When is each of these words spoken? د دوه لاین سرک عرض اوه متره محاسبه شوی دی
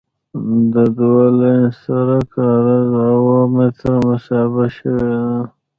د 0.73 0.75
دوه 0.97 1.25
لاین 1.39 1.65
سرک 1.81 2.31
عرض 2.49 2.91
اوه 3.11 3.37
متره 3.53 3.97
محاسبه 4.05 4.65
شوی 4.77 5.11
دی 5.21 5.41